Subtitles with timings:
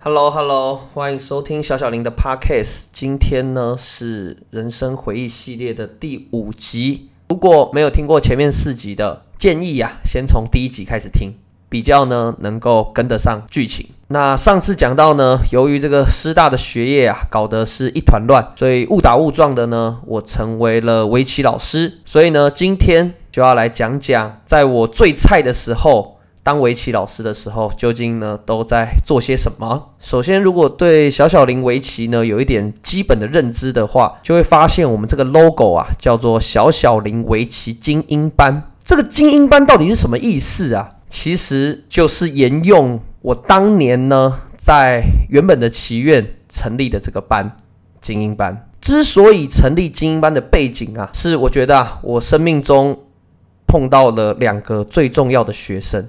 [0.00, 2.84] Hello Hello，欢迎收听小小林的 Podcast。
[2.92, 7.10] 今天呢是人生回忆系列的第五集。
[7.28, 11.32] 如果没有听过前面四集的，建议呀，先从第一集开始听，
[11.68, 13.86] 比较呢能够跟得上剧情。
[14.06, 21.98] 那上次讲到呢，由于这个师大的学业啊搞得是一团乱，所以误打误撞的呢，我成为了围棋老师。
[22.04, 26.17] 所以呢，今天就要来讲讲，在我最菜的时候。
[26.48, 29.90] 当围棋老师的时候，究竟呢都在做些什么？
[30.00, 38.70] 首先，如果对小小林围棋呢有一点基本的认知的话，就会发现我们这个 logo 啊叫做小小林围棋精英班。
[38.82, 40.92] 这个精英班到底是什么意思啊？
[41.10, 47.58] 其实就是沿用我当年呢在原本的棋院成立的这个班——
[48.00, 48.70] 精英班。
[48.80, 52.98] 之所以成立精英班的背景啊，是我觉得啊，我生命中
[53.66, 56.08] 碰到了两个最重要的学生。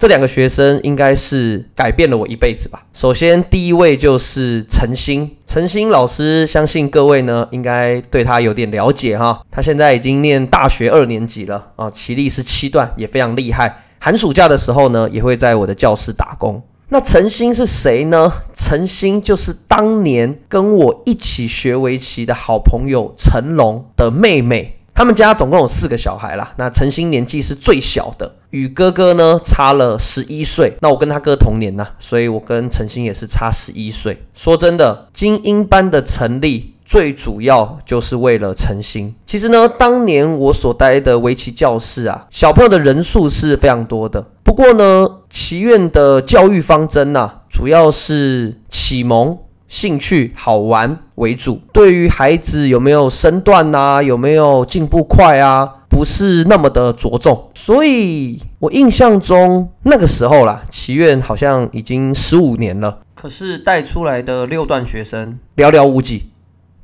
[0.00, 2.82] 这两个学生应该是改变了我一辈子吧。
[2.94, 9.42] 首先，第一位就是陈星，陈星老师，相信各位呢应该对他有点了解哈。
[9.50, 13.82] 他现在已经念大学二年级了啊，棋力是七段，也非常厉害。
[13.98, 16.62] 寒暑假的时候呢，也会在我的教室打工。
[16.88, 18.32] 那陈星是谁呢？
[18.54, 24.78] 陈星就是当年跟我一起学围棋的好朋友陈龙的妹妹。
[24.94, 30.76] 他们家总共有四个小孩啦，那陈星年纪是最小的，与哥哥呢差了十一岁。
[30.80, 34.22] 那我跟他哥同年呐，所以我跟陈星也是差十一岁。
[34.34, 39.14] 说真的，精英班的成立最主要就是为了陈星。
[39.26, 44.26] 其实呢，当年我所待的围棋教室啊，小朋友的人数是非常多的。
[44.42, 49.38] 不过呢，棋院的教育方针呐，主要是启蒙。
[49.68, 57.50] 兴趣好玩为主，对于孩子有没有身段呐，有没有进步快啊，不是那么的着重。
[57.54, 66.30] 所以我印象中那个时候啦，祈愿好像已经十五年了，可是带出来的六段学生寥寥无几，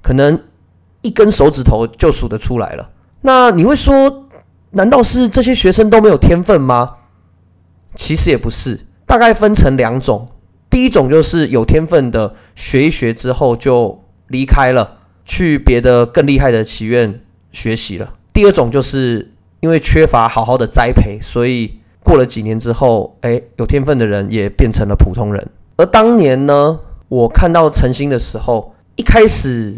[0.02, 0.38] 可能
[1.00, 2.90] 一根手指头就数得出来了。
[3.22, 4.27] 那你会说，
[4.72, 6.96] 难道是这些学生都没有天分吗？
[7.95, 10.28] 其实也不是，大概分成两种。
[10.68, 17.20] 第一种就是有天分的，学一学之后就离开了，去别的更厉害的祈愿
[17.52, 18.12] 学习了。
[18.36, 25.48] 第二种就是因为缺乏好好的栽培，所以过了几年之后，哎，有天分的人也变成了普通人。
[25.77, 29.75] 而当年呢，我看到陈星的时候，一开始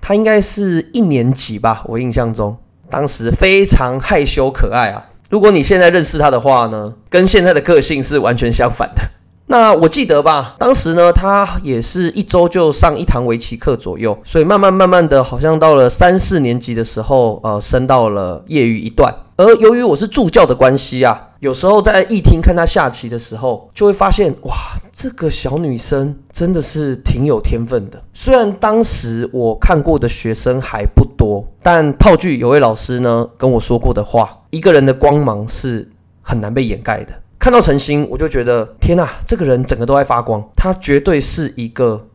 [0.00, 2.56] 他应该是一年级吧，我印象中，
[2.88, 5.04] 当时非常害羞可爱啊。
[5.28, 9.02] 如果你现在认识他的话呢，跟现在的个性是完全相反的。
[9.50, 19.12] 那我记得吧，当时呢，他也是一周就上一堂围棋课左右，所以慢慢慢慢的，好像到了三四年级的时候，呃，升到了业余一段。
[19.36, 24.54] 而由于我是助教的关系啊，有时候在议厅看他下棋的时候，就会发现，哇，
[24.92, 28.02] 这个小女生真的是挺有天分的。
[28.12, 35.88] 虽然当时我看过的学生还不多，但套句有位老师呢跟我说过的话，一个人的光芒是
[36.20, 37.14] 很难被掩盖的。
[37.48, 42.06] 看到陈星，我就觉得天呐，这个人整个都在发光，他绝对是一个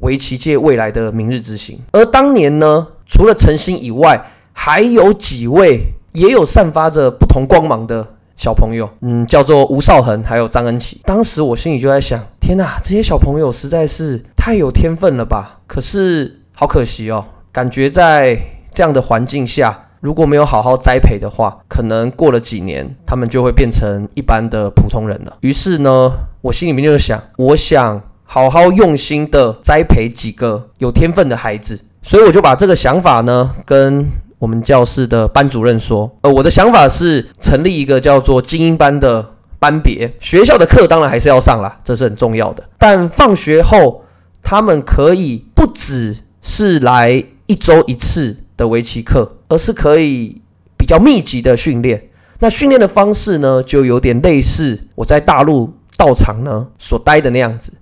[0.00, 1.80] 围棋界未来的明日之星。
[1.92, 4.22] 而当年呢，除了陈星以外，
[4.52, 5.80] 还有几位
[6.12, 8.06] 也有散发着不同光芒的
[8.36, 11.00] 小朋友，嗯，叫做吴少恒，还有张恩琪。
[11.06, 15.58] 当时我心里就在想，天呐，这些小朋友实在是太有天分了吧？
[15.66, 18.38] 可是好可惜哦，感觉在
[18.74, 19.86] 这样的环境下。
[20.00, 25.36] 如果没有好好栽培的话，可能过了几年，他们就会变成一般的普通人了。
[25.40, 31.78] 于是呢，我心里面就想，我想好好用心的栽培几个有天分的孩子。
[32.02, 36.10] 所以我就把这个想法呢，跟我们教室的班主任说。
[36.22, 40.10] 呃，我的想法是成立一个叫做精英班的班别。
[40.18, 42.64] 学校的课当然还是要上啦，这是很重要的。
[42.78, 44.02] 但放学后，
[44.42, 49.36] 他们可以不只是来一周一次的围棋课。
[49.50, 50.40] 而是可以
[50.78, 57.72] 比较密集的训练，那训练的方式呢，就有点类似我在大陆道场呢所待的那样子。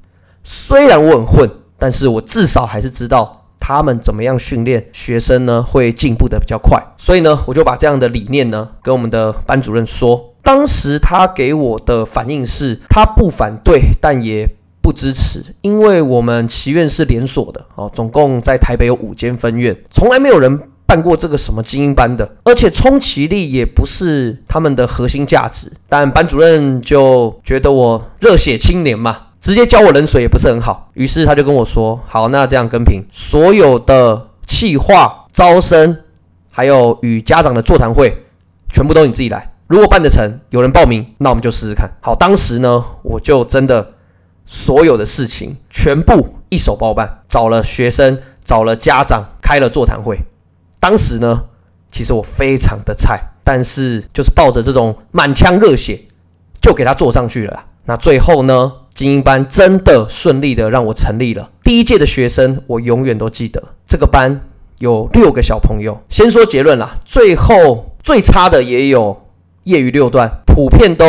[0.43, 1.49] 虽然我很混，
[1.79, 6.83] 但是我至少还是知道他们怎么样训练学生呢，会进步的比较快。
[6.97, 10.35] 所以呢，我就把这样的理念呢跟我们的班主任说。
[10.41, 14.49] 当时他给我的反应是，他不反对，但也
[14.81, 20.59] 不支持，因为我们祈愿是连锁的哦，总共在台北有五间分院，从来没有人。
[20.89, 25.71] 办过这个什么精英班的，而且充其力也不是他们的核心价值。
[25.87, 30.89] 但班主任就觉得我热血青年嘛，直接浇我冷水也不是很好。
[30.95, 35.99] 于是他就跟我说：“好，那这样跟平，所有的企划、招生，
[36.51, 38.25] 还有与家长的座谈会，
[38.73, 39.53] 全部都你自己来。
[39.67, 43.93] 如果办得成，有人报名，那我们就试试看。”好，当时呢，我就真的
[44.47, 50.19] 所有的事情全部一手包办，找了学生，找了家长，开了座谈会。
[50.81, 51.45] 当时呢，
[51.91, 56.01] 其实我非常的菜，但是就是抱着这种满腔热血，
[56.61, 57.65] 就给他做上去了。
[57.85, 61.51] 那最后呢，精英班真的顺利的让我成立了。
[61.63, 64.41] 第一届的学生，我永远都记得，这个班
[64.79, 65.99] 有六个小朋友。
[66.09, 69.25] 先说结论啦，最后最差的也有
[69.65, 71.05] 业余六段，普遍都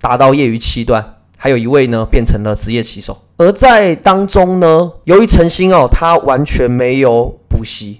[0.00, 1.16] 达到业余七段。
[1.36, 3.20] 还有一位呢，变成了职业棋手。
[3.36, 7.36] 而在当中呢，由于陈星哦，他完全没有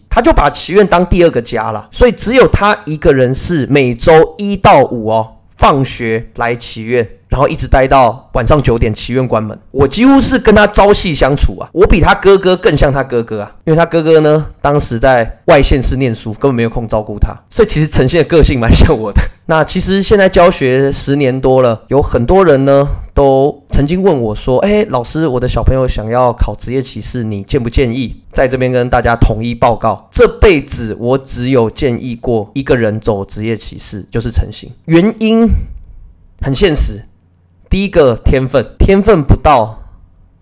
[0.08, 7.08] 他就把祈愿当第二个家了，所以只有他一个人是每周一到五哦，放学来祈愿。
[7.28, 9.58] 然后一直待到晚上九点，祈愿关门。
[9.70, 19.22] 我几乎是跟他朝夕相处啊，我比他哥哥更像他哥哥啊，因为他哥哥呢，当时在外县市念书，根本没有空照顾他，所以其实呈现的个性蛮像我的。
[19.52, 34.70] 那其实现在教学十年多了，有很多人呢，都曾经问我说：“哎，老师，我的小朋友想要考职业骑士，你建不建议？”在这边跟大家统一报告，这辈子我只有建议过一个人走职业骑士，就是陈行。
[34.86, 35.46] 原因
[36.40, 37.02] 很现实。
[37.68, 39.80] 第一个天分，天分不到，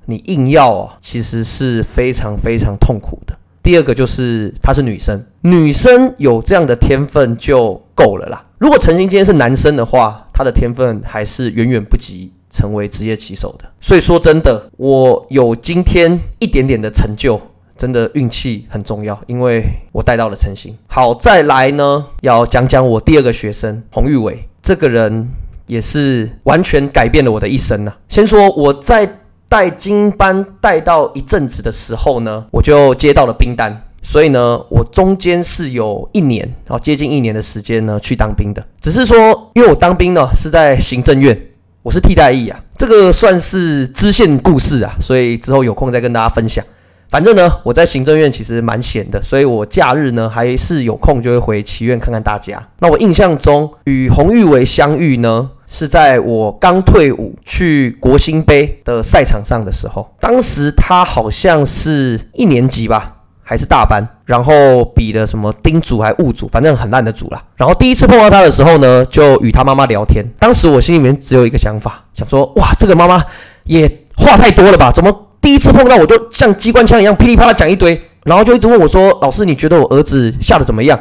[0.06, 3.36] 你硬要啊，其实是非常非常痛苦的。
[3.62, 8.44] 第二个就是她是女生，女生有这样的天分就够了啦。
[8.58, 13.64] 如果陈星今天是男生的话，他的天分还是远远不及成为职业棋手的。
[13.80, 17.40] 所以说真的，我有今天一点点的成就，
[17.76, 20.76] 真的运气很重要，因为我带到了陈星。
[20.86, 25.28] 好，再来呢，要讲讲我第二个学生洪玉伟这个人。
[25.66, 27.92] 也是完全改变了我的一生呢。
[28.08, 29.08] 先说我在
[29.50, 38.64] 带金班带到一阵子的时候呢，我就接到了兵单，所以呢，我中间是有一年，然后接近一年的时间呢去当兵的。
[38.80, 41.36] 只是说，因为我当兵呢是在行政院，
[41.82, 46.64] 我是替代役啊，这个算是支线故事啊，所以之后有空再跟大家分享。
[47.08, 52.64] 反正呢，我在行政院其实蛮闲的，所以我假日呢还是有空就会回祈院看看大家。
[52.78, 67.40] 那我印象中与洪玉伟相遇呢，是在我刚退伍去国兴杯的赛场上的时候，当时他好像是一年级吧，还是大班，然后比了什么丁组还物组，反正很烂的组啦。
[67.56, 70.26] 然后第一次碰到他的时候呢，就与他妈妈聊天。
[70.40, 73.24] 当时我心里面只有一个想法，想说哇，这个妈妈
[73.64, 74.90] 也话太多了吧？
[74.90, 75.28] 怎么？
[75.40, 81.00] 第一次碰到我就像机关枪一样噼里啪啦讲一堆，然后就一直问我说：“老师，你觉得我儿子下的怎么样？”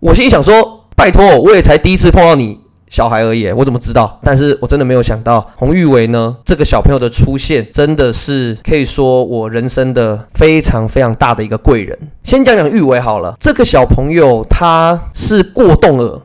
[0.00, 11.98] 我心里想说：“拜托，我也才第一次碰到你小孩而已，我怎么知道？”但是我真的没有想到洪玉伟呢，这个小朋友的出现真的是可以说我人生的非常非常大的一个贵人。
[12.22, 16.20] 先讲讲玉伟好了，这个小朋友他是过动儿。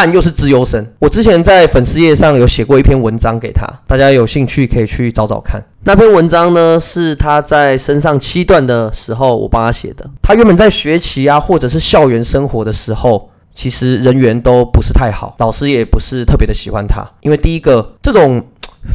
[0.00, 0.86] 但又是自优生。
[1.00, 5.60] 我之前在粉丝页上有写过一篇文章给他，大家有兴趣可以去找找看。
[5.82, 10.08] 那篇文章呢，是他在升上七段的时候，我帮他写的。
[10.22, 13.28] 他原本在学习啊，或者是校园生活的时候，
[13.58, 18.40] 其实人缘都不是太好，老师也不是特别的喜欢他，因为第一个这种。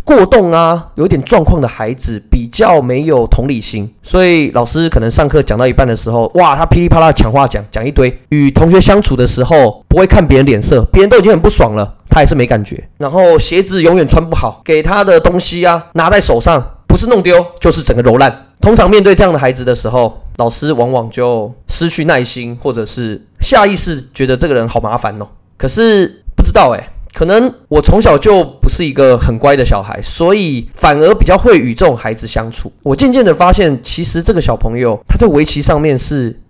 [0.05, 8.17] 过动啊，有点状况的孩子比较没有同理心，所以老师可能上课讲到一半的时候，哇，他噼里啪啦抢话讲，讲一堆。
[8.29, 12.81] 与同学相处的时候，不会看别人脸色，别人都已经很不爽了，他还是没感觉。
[12.97, 18.47] 然后鞋子永远穿不好，给他的东西啊，拿在手上，不是弄丢，就是整个揉烂。
[18.61, 25.27] 通常面对这样的孩子的时候，老师往往就失去耐心，或者是下意识觉得这个人好麻烦哦。
[25.57, 26.83] 可是不知道诶。
[27.15, 32.73] 可能我从小就不是一个很乖的小孩，所以反而比较会与这种孩子相处。
[32.81, 36.41] 我渐渐的发现，其实这个小朋友他在围棋上面是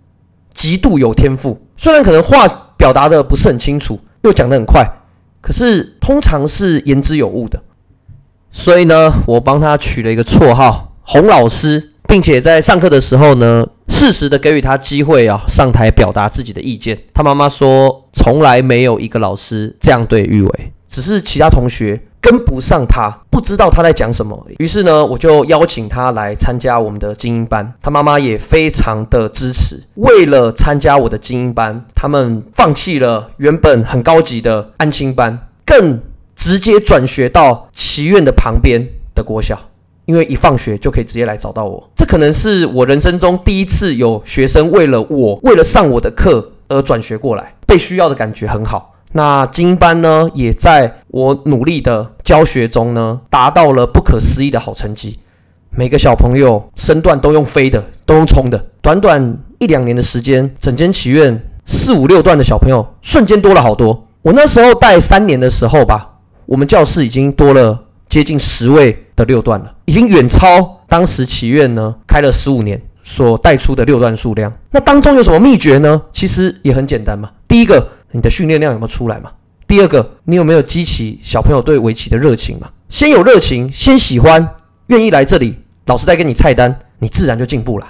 [0.54, 2.48] 极度有天赋，虽然可能话
[2.78, 4.90] 表达的不是很清楚，又讲得很快，
[5.42, 7.62] 可是通常是言之有物的。
[8.50, 16.96] 所以呢，我帮他取了一个绰号“洪老师”，并且在上课的时候呢，适时的给予他机会啊，上台表达自己的意见。
[17.12, 18.02] 他妈妈说。
[18.12, 24.46] 从来没有一个老师这样对玉伟，只是其他同学跟不上他，不知道他在讲什么。
[24.58, 27.74] 于是呢，我就邀请他来参加我们的精英班。
[27.82, 29.82] 他妈妈也非常的支持。
[29.96, 36.00] 为了参加我的精英班，他们放弃了原本很高级的安亲班，更
[36.36, 38.80] 直接转学到祈院的旁边
[39.12, 39.58] 的国小，
[40.06, 41.90] 因为一放学就可以直接来找到我。
[42.04, 46.50] 这可能是我人生中第一次有学生为了我，为了上我的课。
[46.68, 48.92] 而转学过来，被需要的感觉很好。
[49.12, 55.18] 那精英班呢，也在我努力的教学中呢，达到了不可思议的好成绩。
[55.70, 58.62] 每个小朋友身段都用飞的，都用冲的。
[58.82, 64.06] 短短一两年的时间，整间祈院四五六段的小朋友瞬间多了好多。
[64.20, 66.10] 我那时候带三年的时候吧，
[66.44, 67.80] 我们教室已经多了。
[68.06, 74.52] 接近十位的六段了，已经远超当时祈愿呢开了十五年所带出的六段数量。
[74.70, 76.02] 那当中有什么秘诀呢？
[76.12, 77.30] 其实也很简单嘛。
[77.46, 79.30] 第一个，你的训练量有没有出来嘛？
[79.66, 82.70] 第二个，你有没有激起小朋友对围棋的热情嘛？
[82.88, 87.86] 先有热情，先喜欢，愿意来这里，老师再给你菜单，你自然就进步了。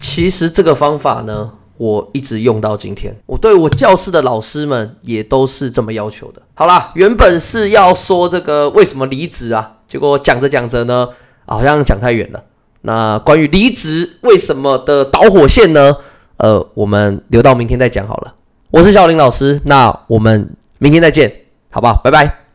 [0.00, 1.52] 其实这个方法呢。
[1.78, 6.40] 我一直用到今天，我对我教室的老师们也都是这么要求的。
[6.54, 11.08] 好啦，原本是要说这个为什么离职啊，结果讲着讲着呢，
[11.46, 12.44] 好像讲太远了。
[12.82, 15.96] 那关于离职为什么的导火线呢？
[16.38, 18.34] 呃，我们留到明天再讲好了。
[18.70, 21.32] 我是小林老师，那我们明天再见，
[21.70, 22.00] 好不好？
[22.02, 22.41] 拜拜。